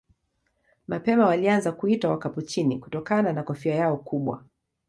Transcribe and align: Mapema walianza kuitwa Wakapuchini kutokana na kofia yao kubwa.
Mapema 0.87 1.25
walianza 1.25 1.71
kuitwa 1.71 2.11
Wakapuchini 2.11 2.79
kutokana 2.79 3.33
na 3.33 3.43
kofia 3.43 3.75
yao 3.75 3.97
kubwa. 3.97 4.43